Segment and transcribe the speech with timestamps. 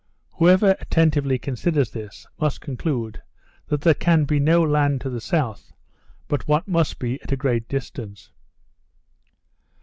[0.31, 3.21] Whoever attentively considers this, must conclude,
[3.67, 5.71] that there can be no land to the south,
[6.27, 8.31] but what must be at a great distance.